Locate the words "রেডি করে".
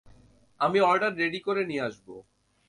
1.15-1.61